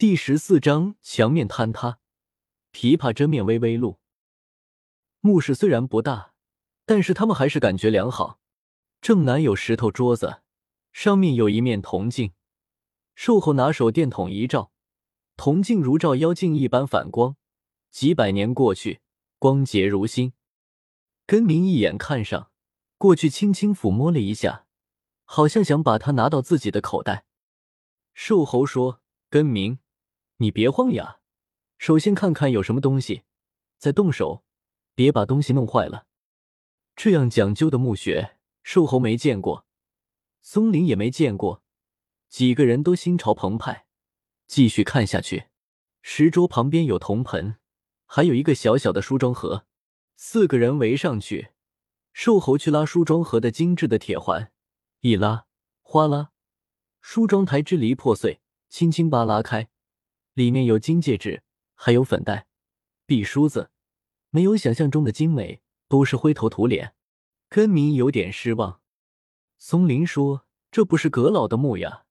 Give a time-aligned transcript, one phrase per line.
[0.00, 1.98] 第十四章墙面坍塌，
[2.72, 3.98] 琵琶遮面微微露。
[5.20, 6.32] 墓室虽然不大，
[6.86, 8.40] 但是他们还是感觉良好。
[9.02, 10.40] 正南有石头桌子，
[10.90, 12.32] 上面有一面铜镜。
[13.14, 14.72] 寿后拿手电筒一照，
[15.36, 17.36] 铜镜如照妖镜一般反光。
[17.90, 19.02] 几百年过去，
[19.38, 20.32] 光洁如新。
[21.26, 22.50] 根明一眼看上，
[22.96, 24.64] 过去轻轻抚摸了一下，
[25.26, 27.26] 好像想把它拿到自己的口袋。
[28.14, 29.78] 寿侯说：“根明。”
[30.42, 31.18] 你别慌呀，
[31.76, 33.24] 首先看看有什么东西，
[33.76, 34.42] 再动手，
[34.94, 36.06] 别把东西弄坏了。
[36.96, 39.66] 这样讲究的墓穴，瘦猴没见过，
[40.40, 41.62] 松林也没见过，
[42.30, 43.84] 几个人都心潮澎湃，
[44.46, 45.48] 继续看下去。
[46.00, 47.56] 石桌旁边有铜盆，
[48.06, 49.66] 还有一个小小的梳妆盒，
[50.16, 51.50] 四个人围上去，
[52.14, 54.50] 瘦猴去拉梳妆盒的精致的铁环，
[55.00, 55.44] 一拉，
[55.82, 56.30] 哗啦，
[57.02, 59.68] 梳妆台支离破碎，轻轻扒拉开。
[60.40, 61.42] 里面有金戒指，
[61.74, 62.46] 还有粉黛、
[63.04, 63.70] 碧梳子，
[64.30, 66.94] 没有想象中的精美，都是灰头土脸。
[67.50, 68.80] 根明有点失望。
[69.58, 72.06] 松林说：“这不是葛老的墓呀，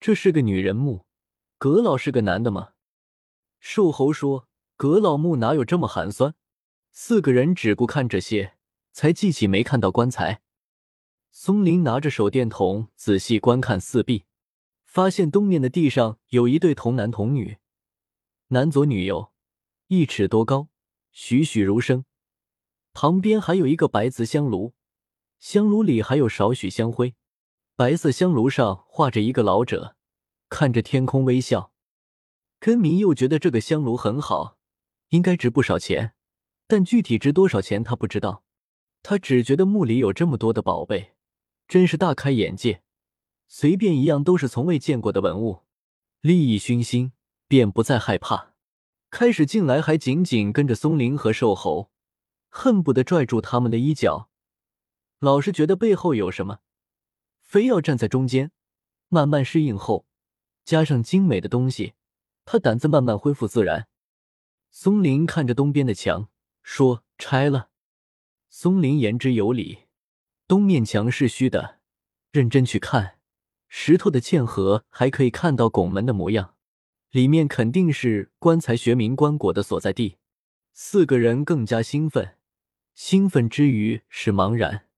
[0.00, 1.06] 这是个女人墓。
[1.58, 2.70] 葛老是个男的吗？”
[3.60, 6.34] 瘦猴说：“葛老墓哪有这么寒酸？”
[6.90, 8.54] 四个人只顾看这些，
[8.90, 10.42] 才记起没看到棺材。
[11.30, 14.24] 松林拿着手电筒仔细观看四壁。
[14.90, 17.58] 发现东面的地上有一对童男童女，
[18.48, 19.30] 男左女右，
[19.86, 20.66] 一尺多高，
[21.12, 22.04] 栩栩如生。
[22.92, 24.74] 旁边还有一个白瓷香炉，
[25.38, 27.14] 香炉里还有少许香灰。
[27.76, 29.94] 白色香炉上画着一个老者，
[30.48, 31.72] 看着天空微笑。
[32.58, 34.58] 根明又觉得这个香炉很好，
[35.10, 36.14] 应该值不少钱，
[36.66, 38.42] 但具体值多少钱他不知道。
[39.04, 41.12] 他只觉得墓里有这么多的宝贝，
[41.68, 42.82] 真是大开眼界。
[43.52, 45.64] 随便一样都是从未见过的文物，
[46.20, 47.12] 利益熏心，
[47.48, 48.54] 便不再害怕。
[49.10, 51.90] 开始进来还紧紧跟着松林和瘦猴，
[52.48, 54.30] 恨不得拽住他们的衣角。
[55.18, 56.60] 老是觉得背后有什么，
[57.40, 58.52] 非要站在中间。
[59.08, 60.06] 慢慢适应后，
[60.64, 61.94] 加上精美的东西，
[62.44, 63.88] 他胆子慢慢恢复自然。
[64.70, 66.28] 松林看着东边的墙，
[66.62, 67.70] 说：“拆了。”
[68.48, 69.88] 松林言之有理。
[70.46, 71.80] 东面墙是虚的，
[72.30, 73.16] 认真去看。
[73.72, 76.56] 石头的嵌合还可以看到拱门的模样，
[77.10, 80.18] 里面肯定是棺材学名棺椁的所在地。
[80.72, 82.36] 四个人更加兴奋，
[82.94, 84.88] 兴奋之余是茫然。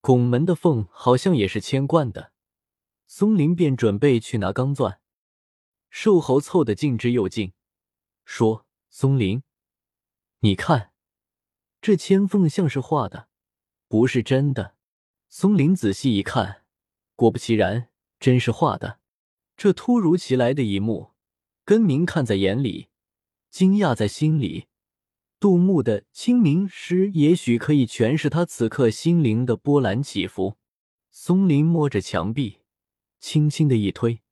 [0.00, 2.32] 拱门的缝好像也是铅灌的。
[3.06, 4.98] 松林便准备去拿钢钻，
[5.88, 7.52] 瘦猴凑得近之又近，
[8.24, 9.44] 说：“松林，
[10.40, 10.90] 你看，
[11.80, 13.28] 这铅缝像是画的，
[13.86, 14.74] 不是真的。”
[15.30, 16.64] 松林仔细一看，
[17.14, 17.88] 果不其然。
[18.18, 18.98] 真是画的，
[19.56, 21.12] 这突如其来的一幕，
[21.64, 22.88] 根明看在眼里，
[23.50, 24.66] 惊讶在心里。
[25.38, 30.56] 杜牧的清明诗也许可以诠释他此刻心灵的波澜起伏。
[31.10, 32.60] 松林摸着墙壁，
[33.20, 34.22] 轻轻的一推，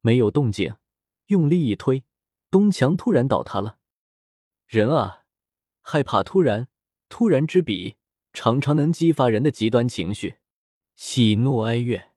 [0.00, 0.74] 没有动静；
[1.26, 2.04] 用力一推，
[2.50, 3.78] 东墙突然倒塌了。
[4.66, 5.24] 人啊，
[5.80, 6.68] 害怕突然，
[7.08, 7.96] 突然之笔
[8.32, 10.36] 常常能激发人的极端情绪，
[10.96, 12.10] 喜怒哀乐。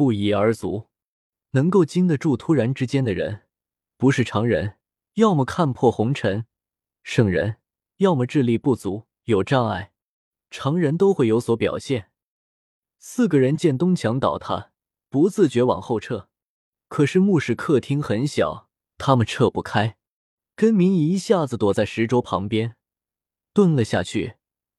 [0.00, 0.88] 不一而足，
[1.50, 3.42] 能够经得住突然之间的人，
[3.98, 4.78] 不是常人，
[5.16, 6.46] 要么看破红尘，
[7.02, 7.56] 圣人；
[7.98, 9.92] 要么智力不足，有障碍，
[10.48, 12.10] 常人都会有所表现。
[12.98, 14.72] 四个人见东墙倒塌，
[15.10, 16.30] 不自觉往后撤，
[16.88, 19.98] 可是墓室客厅很小，他们撤不开。
[20.56, 22.74] 根明一下子躲在石桌旁边，
[23.52, 24.36] 蹲了下去，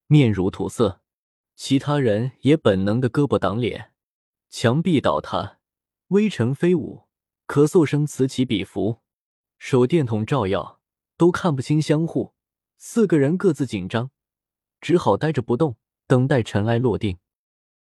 [0.08, 1.04] 面如土色。
[1.56, 3.90] 其他人也本能的胳膊挡脸。
[4.52, 5.60] 墙壁倒塌，
[6.10, 7.06] 微尘飞舞，
[7.48, 9.00] 咳嗽声此起彼伏。
[9.58, 10.82] 手电筒照耀，
[11.16, 12.34] 都看不清相互。
[12.76, 14.12] 四个人各自紧张，
[14.82, 17.18] 只好呆着不动，等待尘埃落定。